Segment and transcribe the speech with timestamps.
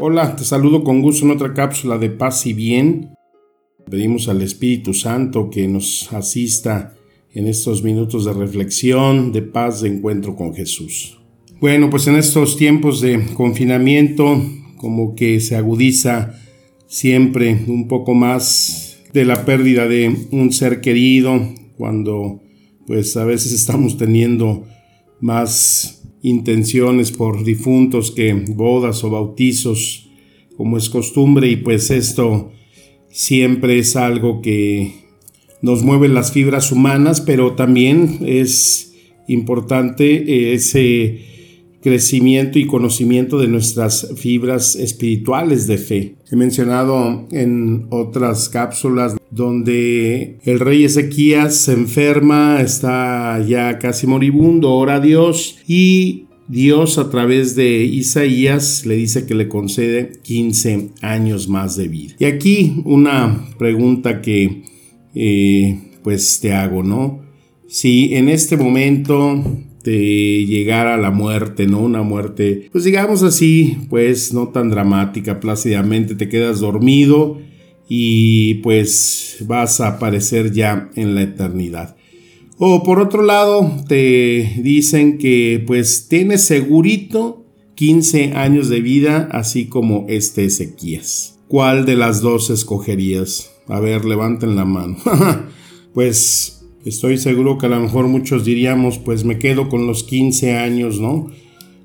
[0.00, 3.14] Hola, te saludo con gusto en otra cápsula de paz y bien.
[3.88, 6.96] Pedimos al Espíritu Santo que nos asista
[7.32, 11.20] en estos minutos de reflexión, de paz, de encuentro con Jesús.
[11.60, 14.42] Bueno, pues en estos tiempos de confinamiento,
[14.78, 16.34] como que se agudiza
[16.88, 21.40] siempre un poco más de la pérdida de un ser querido,
[21.78, 22.42] cuando
[22.86, 24.64] pues a veces estamos teniendo
[25.20, 30.08] más intenciones por difuntos que bodas o bautizos,
[30.56, 32.50] como es costumbre, y pues esto
[33.10, 34.94] siempre es algo que
[35.60, 38.94] nos mueve las fibras humanas, pero también es
[39.28, 41.33] importante ese
[41.84, 46.14] crecimiento y conocimiento de nuestras fibras espirituales de fe.
[46.32, 54.72] He mencionado en otras cápsulas donde el rey Ezequías se enferma, está ya casi moribundo,
[54.72, 60.88] ora a Dios y Dios a través de Isaías le dice que le concede 15
[61.02, 62.14] años más de vida.
[62.18, 64.62] Y aquí una pregunta que
[65.14, 67.20] eh, pues te hago, ¿no?
[67.68, 69.44] Si en este momento
[69.84, 71.80] te llegara la muerte, ¿no?
[71.80, 77.38] Una muerte, pues digamos así, pues no tan dramática, plácidamente te quedas dormido
[77.86, 81.96] y pues vas a aparecer ya en la eternidad.
[82.56, 89.66] O por otro lado, te dicen que pues tienes segurito 15 años de vida, así
[89.66, 91.38] como este Ezequías.
[91.46, 93.50] ¿Cuál de las dos escogerías?
[93.68, 94.96] A ver, levanten la mano.
[95.94, 96.53] pues
[96.84, 101.00] estoy seguro que a lo mejor muchos diríamos, pues me quedo con los 15 años,
[101.00, 101.28] ¿no?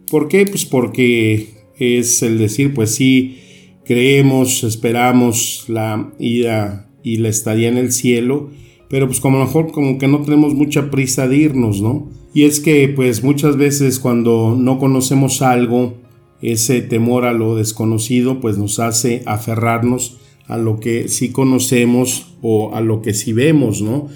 [0.10, 0.46] ¿Por qué?
[0.46, 3.38] Pues porque es el decir, pues sí,
[3.86, 8.50] creemos, esperamos la ida y la estadía en el cielo,
[8.90, 12.10] pero pues como a lo mejor como que no tenemos mucha prisa de irnos, ¿no?
[12.34, 15.96] Y es que pues muchas veces cuando no conocemos algo,
[16.42, 20.18] ese temor a lo desconocido pues nos hace aferrarnos
[20.48, 24.10] a lo que sí conocemos o a lo que sí vemos, ¿no?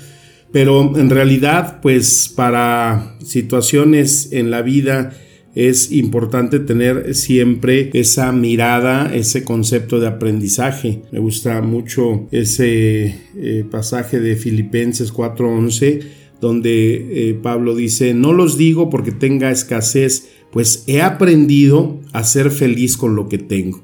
[0.54, 5.18] Pero en realidad pues para situaciones en la vida
[5.56, 11.02] es importante tener siempre esa mirada, ese concepto de aprendizaje.
[11.12, 16.02] Me gusta mucho ese eh, pasaje de Filipenses 4:11
[16.40, 22.52] donde eh, Pablo dice, no los digo porque tenga escasez, pues he aprendido a ser
[22.52, 23.82] feliz con lo que tengo.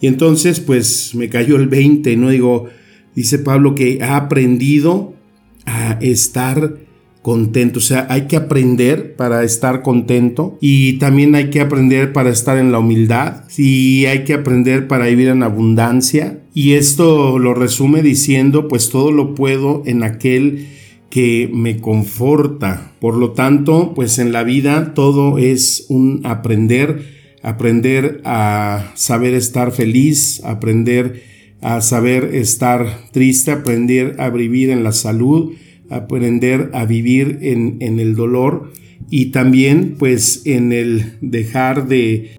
[0.00, 2.68] Y entonces pues me cayó el 20, no digo,
[3.14, 5.14] dice Pablo que ha aprendido
[5.66, 6.76] a estar
[7.22, 7.78] contento.
[7.78, 12.58] O sea, hay que aprender para estar contento y también hay que aprender para estar
[12.58, 16.40] en la humildad y hay que aprender para vivir en abundancia.
[16.52, 20.66] Y esto lo resume diciendo, pues todo lo puedo en aquel
[21.08, 22.92] que me conforta.
[23.00, 27.04] Por lo tanto, pues en la vida todo es un aprender,
[27.42, 31.22] aprender a saber estar feliz, aprender
[31.62, 35.54] a saber estar triste, aprender a vivir en la salud,
[35.88, 38.72] aprender a vivir en, el dolor
[39.08, 42.36] y también pues en el dejar de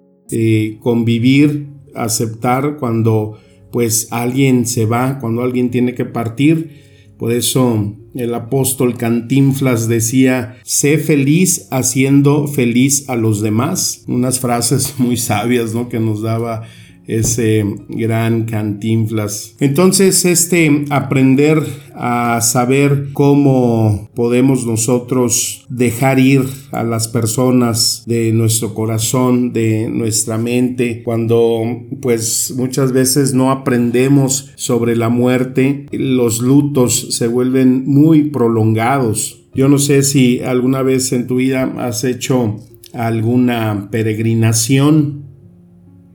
[0.80, 3.38] convivir, aceptar cuando
[3.72, 6.84] pues alguien se va, cuando alguien tiene que partir.
[7.18, 14.04] Por eso el apóstol Cantinflas decía, sé feliz haciendo feliz a los demás.
[14.06, 15.88] Unas frases muy sabias, ¿no?
[15.88, 16.62] Que nos daba
[17.06, 19.56] ese gran cantinflas.
[19.60, 21.62] Entonces, este aprender
[21.94, 26.42] a saber cómo podemos nosotros dejar ir
[26.72, 31.62] a las personas de nuestro corazón, de nuestra mente, cuando
[32.00, 39.44] pues muchas veces no aprendemos sobre la muerte, los lutos se vuelven muy prolongados.
[39.54, 42.56] Yo no sé si alguna vez en tu vida has hecho
[42.92, 45.23] alguna peregrinación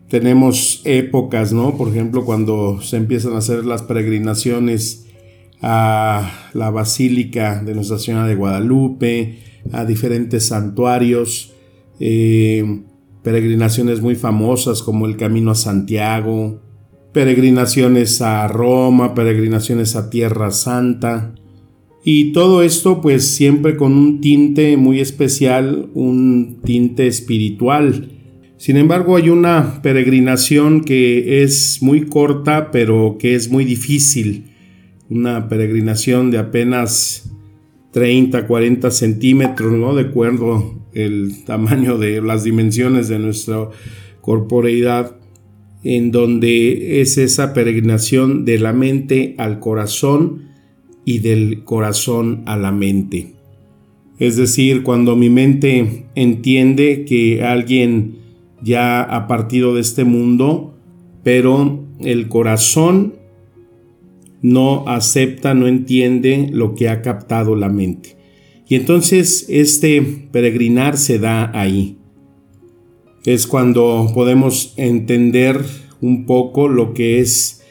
[0.09, 1.77] tenemos épocas, ¿no?
[1.77, 5.05] Por ejemplo, cuando se empiezan a hacer las peregrinaciones
[5.61, 9.39] a la Basílica de Nuestra Señora de Guadalupe,
[9.71, 11.53] a diferentes santuarios,
[11.99, 12.81] eh,
[13.23, 16.59] peregrinaciones muy famosas como el Camino a Santiago,
[17.13, 21.35] peregrinaciones a Roma, peregrinaciones a Tierra Santa.
[22.03, 28.18] Y todo esto pues siempre con un tinte muy especial, un tinte espiritual
[28.59, 34.47] Sin embargo, hay una peregrinación que es muy corta, pero que es muy difícil.
[35.09, 37.31] Una peregrinación de apenas
[37.91, 39.95] 30, 40 centímetros, ¿no?
[39.95, 43.69] De acuerdo el tamaño de las dimensiones de nuestra
[44.19, 45.15] corporeidad,
[45.85, 50.49] en donde es esa peregrinación de la mente al corazón
[51.05, 53.35] y del corazón a la mente.
[54.19, 58.18] Es decir, cuando mi mente entiende que alguien
[58.61, 60.77] ya ha partido de este mundo,
[61.23, 63.15] pero el corazón
[64.41, 68.17] no acepta, no entiende lo que ha captado la mente.
[68.67, 70.01] Y entonces este
[70.31, 71.97] peregrinar se da ahí.
[73.25, 75.65] Es cuando podemos entender
[76.01, 77.63] un poco lo que es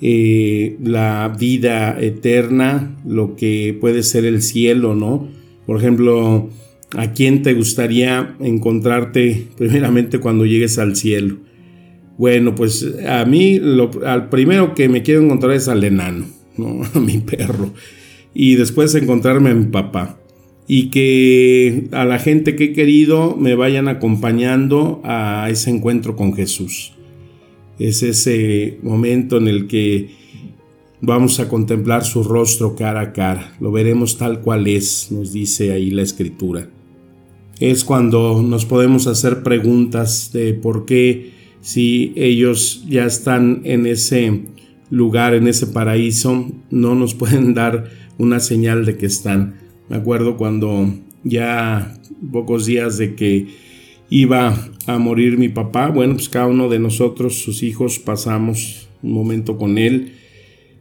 [0.00, 5.28] eh, la vida eterna, lo que puede ser el cielo, ¿no?
[5.66, 6.50] Por ejemplo,
[6.96, 11.38] ¿A quién te gustaría encontrarte primeramente cuando llegues al cielo?
[12.16, 13.60] Bueno, pues a mí
[14.06, 16.26] al primero que me quiero encontrar es al enano,
[16.56, 16.82] ¿no?
[16.94, 17.72] a mi perro.
[18.32, 20.20] Y después encontrarme a mi papá.
[20.66, 26.34] Y que a la gente que he querido me vayan acompañando a ese encuentro con
[26.34, 26.94] Jesús.
[27.78, 30.10] Es ese momento en el que
[31.00, 33.56] vamos a contemplar su rostro cara a cara.
[33.60, 36.68] Lo veremos tal cual es, nos dice ahí la escritura
[37.70, 44.42] es cuando nos podemos hacer preguntas de por qué si ellos ya están en ese
[44.90, 49.54] lugar, en ese paraíso, no nos pueden dar una señal de que están.
[49.88, 51.98] Me acuerdo cuando ya
[52.30, 53.46] pocos días de que
[54.10, 54.56] iba
[54.86, 59.56] a morir mi papá, bueno, pues cada uno de nosotros, sus hijos, pasamos un momento
[59.56, 60.12] con él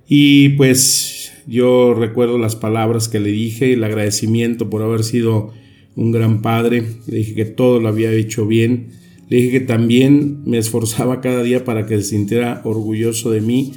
[0.07, 5.53] y pues yo recuerdo las palabras que le dije, el agradecimiento por haber sido
[5.95, 8.87] un gran padre, le dije que todo lo había hecho bien,
[9.29, 13.73] le dije que también me esforzaba cada día para que se sintiera orgulloso de mí.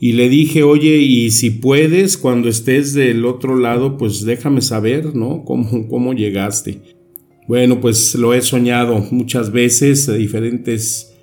[0.00, 5.14] Y le dije, oye, y si puedes, cuando estés del otro lado, pues déjame saber,
[5.14, 5.44] ¿no?
[5.44, 6.80] ¿Cómo, cómo llegaste?
[7.48, 11.14] Bueno, pues lo he soñado muchas veces, de diferentes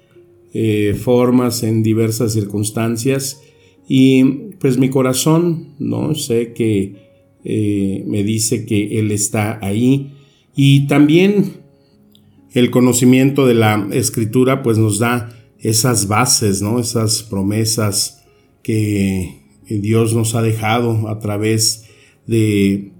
[0.53, 3.41] eh, formas, en diversas circunstancias.
[3.87, 4.23] Y
[4.59, 6.15] pues mi corazón, ¿no?
[6.15, 7.04] Sé que
[7.45, 10.13] eh, me dice que Él está ahí.
[10.55, 11.53] Y también
[12.53, 16.79] el conocimiento de la escritura pues nos da esas bases, ¿no?
[16.79, 18.23] esas promesas
[18.63, 21.85] que Dios nos ha dejado a través
[22.27, 22.91] de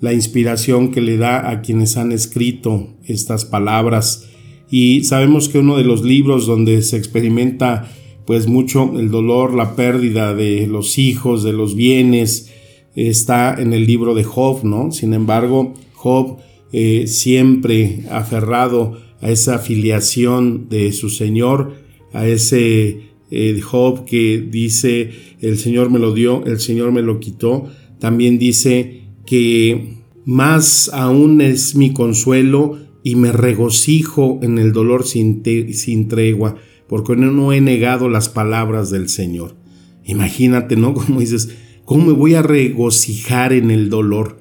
[0.00, 4.28] la inspiración que le da a quienes han escrito estas palabras.
[4.70, 7.88] Y sabemos que uno de los libros donde se experimenta
[8.26, 12.51] pues mucho el dolor, la pérdida de los hijos, de los bienes,
[12.94, 14.92] está en el libro de Job, ¿no?
[14.92, 16.38] Sin embargo, Job
[16.72, 21.74] eh, siempre aferrado a esa afiliación de su Señor,
[22.12, 25.10] a ese eh, Job que dice,
[25.40, 27.66] el Señor me lo dio, el Señor me lo quitó,
[27.98, 35.42] también dice que más aún es mi consuelo y me regocijo en el dolor sin,
[35.72, 36.56] sin tregua,
[36.88, 39.56] porque no he negado las palabras del Señor.
[40.04, 40.94] Imagínate, ¿no?
[40.94, 44.38] Como dices, ¿Cómo me voy a regocijar en el dolor?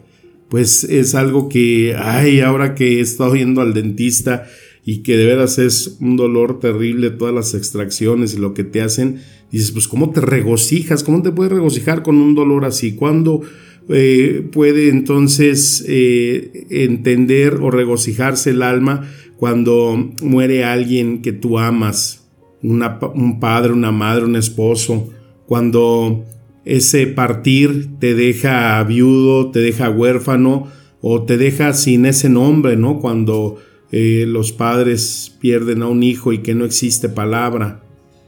[0.50, 4.46] Pues es algo que, ay, ahora que he estado yendo al dentista
[4.86, 8.82] y que de veras es un dolor terrible todas las extracciones y lo que te
[8.82, 9.22] hacen,
[9.52, 11.04] dices, pues ¿cómo te regocijas?
[11.04, 12.94] ¿Cómo te puedes regocijar con un dolor así?
[12.94, 13.42] ¿Cuándo
[13.90, 22.20] eh, puede entonces eh, entender o regocijarse el alma cuando muere alguien que tú amas?
[22.64, 25.10] un padre, una madre, un esposo,
[25.48, 26.26] cuando
[26.66, 30.68] ese partir te deja viudo, te deja huérfano
[31.02, 33.00] o te deja sin ese nombre, ¿no?
[33.00, 33.58] Cuando
[33.92, 37.84] eh, los padres pierden a un hijo y que no existe palabra.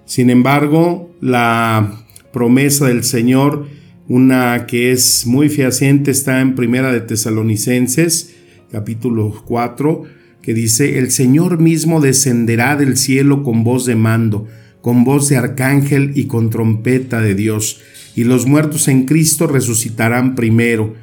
[0.06, 3.68] Sin embargo, la promesa del Señor,
[4.08, 8.36] una que es muy fehaciente, está en Primera de Tesalonicenses,
[8.72, 10.04] capítulo 4,
[10.42, 14.48] que dice, el Señor mismo descenderá del cielo con voz de mando,
[14.82, 17.80] con voz de arcángel y con trompeta de Dios
[18.16, 20.94] y los muertos en Cristo resucitarán primero.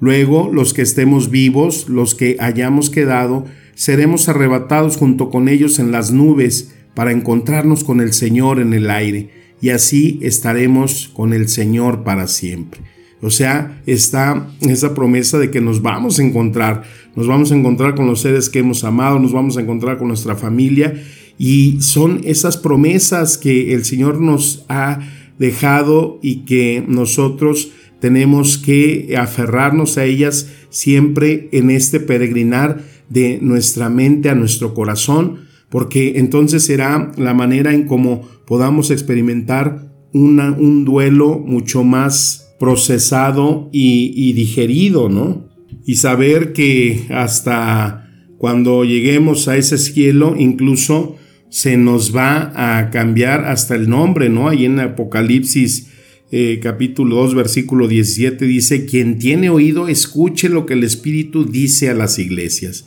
[0.00, 5.92] Luego los que estemos vivos, los que hayamos quedado, seremos arrebatados junto con ellos en
[5.92, 11.48] las nubes para encontrarnos con el Señor en el aire, y así estaremos con el
[11.48, 12.80] Señor para siempre.
[13.22, 16.82] O sea, está esa promesa de que nos vamos a encontrar,
[17.14, 20.08] nos vamos a encontrar con los seres que hemos amado, nos vamos a encontrar con
[20.08, 20.94] nuestra familia,
[21.38, 25.00] y son esas promesas que el Señor nos ha
[25.40, 33.88] dejado y que nosotros tenemos que aferrarnos a ellas siempre en este peregrinar de nuestra
[33.88, 41.38] mente a nuestro corazón porque entonces será la manera en cómo podamos experimentar un duelo
[41.38, 45.48] mucho más procesado y, y digerido, ¿no?
[45.86, 51.16] Y saber que hasta cuando lleguemos a ese cielo, incluso
[51.50, 54.48] se nos va a cambiar hasta el nombre, ¿no?
[54.48, 55.88] Ahí en Apocalipsis
[56.32, 61.90] eh, capítulo 2, versículo 17 dice, quien tiene oído, escuche lo que el Espíritu dice
[61.90, 62.86] a las iglesias.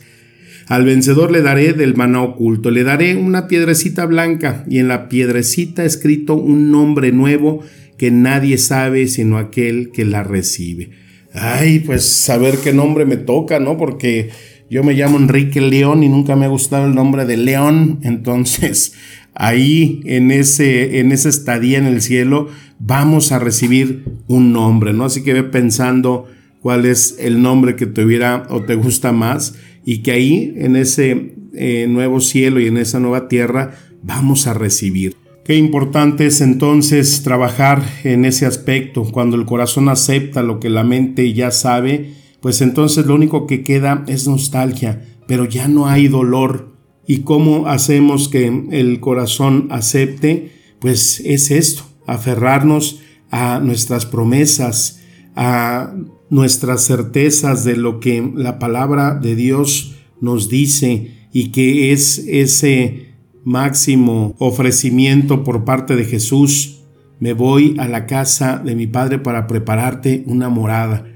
[0.66, 5.10] Al vencedor le daré del maná oculto, le daré una piedrecita blanca y en la
[5.10, 7.62] piedrecita escrito un nombre nuevo
[7.98, 10.90] que nadie sabe sino aquel que la recibe.
[11.34, 13.76] Ay, pues saber qué nombre me toca, ¿no?
[13.76, 14.30] Porque
[14.70, 18.94] yo me llamo Enrique León y nunca me ha gustado el nombre de León, entonces
[19.34, 25.04] ahí en ese en esa estadía en el cielo vamos a recibir un nombre, ¿no?
[25.04, 26.26] Así que ve pensando
[26.60, 29.54] cuál es el nombre que te hubiera o te gusta más
[29.84, 34.54] y que ahí en ese eh, nuevo cielo y en esa nueva tierra vamos a
[34.54, 35.14] recibir.
[35.44, 39.04] Qué importante es entonces trabajar en ese aspecto.
[39.04, 42.14] Cuando el corazón acepta lo que la mente ya sabe,
[42.44, 46.76] pues entonces lo único que queda es nostalgia, pero ya no hay dolor.
[47.06, 50.52] ¿Y cómo hacemos que el corazón acepte?
[50.78, 55.00] Pues es esto, aferrarnos a nuestras promesas,
[55.34, 55.94] a
[56.28, 63.14] nuestras certezas de lo que la palabra de Dios nos dice y que es ese
[63.42, 66.82] máximo ofrecimiento por parte de Jesús.
[67.20, 71.06] Me voy a la casa de mi Padre para prepararte una morada,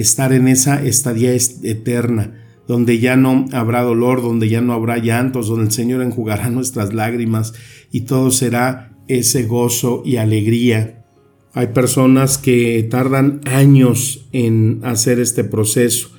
[0.00, 5.48] estar en esa estadía eterna, donde ya no habrá dolor, donde ya no habrá llantos,
[5.48, 7.52] donde el Señor enjugará nuestras lágrimas
[7.90, 11.04] y todo será ese gozo y alegría.
[11.52, 16.10] Hay personas que tardan años en hacer este proceso,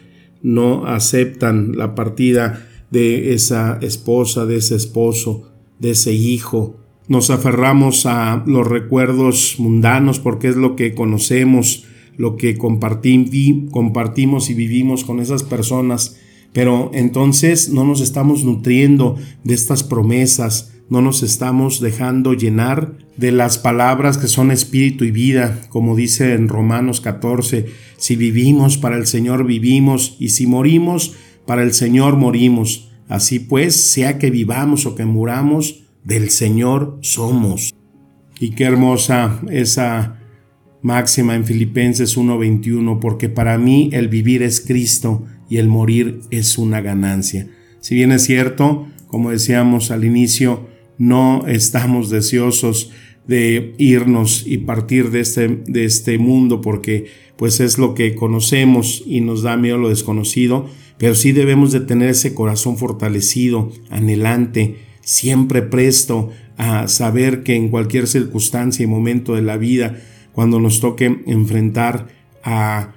[0.41, 6.77] no aceptan la partida de esa esposa, de ese esposo, de ese hijo.
[7.07, 11.85] Nos aferramos a los recuerdos mundanos porque es lo que conocemos,
[12.21, 13.31] lo que compartimos
[14.51, 16.17] y vivimos con esas personas,
[16.53, 23.31] pero entonces no nos estamos nutriendo de estas promesas, no nos estamos dejando llenar de
[23.31, 27.65] las palabras que son espíritu y vida, como dice en Romanos 14,
[27.97, 31.15] si vivimos para el Señor vivimos y si morimos
[31.47, 32.91] para el Señor morimos.
[33.09, 37.73] Así pues, sea que vivamos o que muramos, del Señor somos.
[38.39, 40.20] Y qué hermosa esa
[40.81, 46.57] máxima en Filipenses 1:21, porque para mí el vivir es Cristo y el morir es
[46.57, 47.47] una ganancia.
[47.79, 52.91] Si bien es cierto, como decíamos al inicio, no estamos deseosos
[53.27, 59.03] de irnos y partir de este, de este mundo porque pues es lo que conocemos
[59.05, 64.77] y nos da miedo lo desconocido, pero sí debemos de tener ese corazón fortalecido, anhelante,
[65.01, 69.99] siempre presto a saber que en cualquier circunstancia y momento de la vida,
[70.33, 72.07] cuando nos toque enfrentar
[72.43, 72.93] a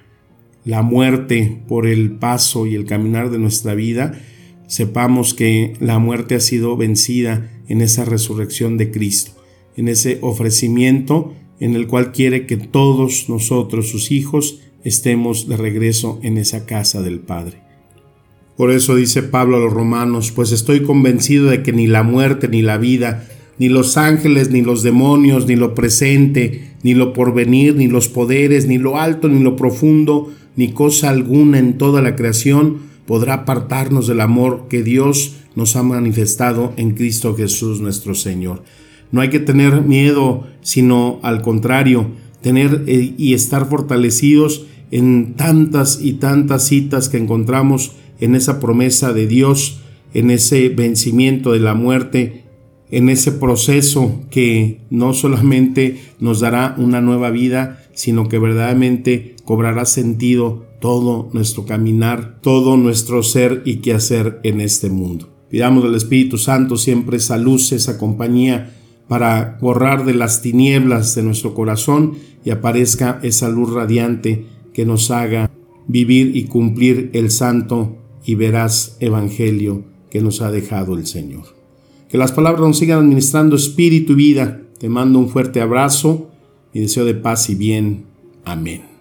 [0.63, 4.19] la muerte por el paso y el caminar de nuestra vida,
[4.67, 9.31] sepamos que la muerte ha sido vencida en esa resurrección de Cristo,
[9.75, 16.19] en ese ofrecimiento en el cual quiere que todos nosotros, sus hijos, estemos de regreso
[16.21, 17.61] en esa casa del Padre.
[18.57, 22.47] Por eso dice Pablo a los romanos, pues estoy convencido de que ni la muerte
[22.47, 23.27] ni la vida,
[23.57, 28.67] ni los ángeles, ni los demonios, ni lo presente, ni lo porvenir, ni los poderes,
[28.67, 32.77] ni lo alto, ni lo profundo, ni cosa alguna en toda la creación
[33.07, 38.61] podrá apartarnos del amor que Dios nos ha manifestado en Cristo Jesús nuestro Señor.
[39.11, 42.11] No hay que tener miedo, sino al contrario,
[42.41, 49.11] tener eh, y estar fortalecidos en tantas y tantas citas que encontramos en esa promesa
[49.11, 49.79] de Dios,
[50.13, 52.44] en ese vencimiento de la muerte,
[52.95, 59.83] en ese proceso que no solamente nos dará una nueva vida, sino que verdaderamente cobrará
[59.83, 65.27] sentido todo nuestro caminar, todo nuestro ser y quehacer en este mundo.
[65.49, 68.73] Pidamos al Espíritu Santo siempre esa luz, esa compañía
[69.09, 72.13] para borrar de las tinieblas de nuestro corazón
[72.45, 75.51] y aparezca esa luz radiante que nos haga
[75.89, 81.54] vivir y cumplir el santo y veraz evangelio que nos ha dejado el Señor.
[82.15, 84.61] Que las palabras nos sigan administrando espíritu y vida.
[84.79, 86.29] Te mando un fuerte abrazo
[86.71, 88.05] y deseo de paz y bien.
[88.45, 88.94] Amén.